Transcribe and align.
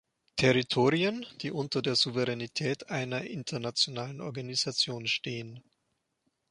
Territorien, 0.35 1.27
die 1.41 1.51
unter 1.51 1.83
der 1.83 1.93
Souveränität 1.95 2.89
einer 2.89 3.21
internationalen 3.23 4.19
Organisation 4.19 5.05
stehen. 5.05 5.63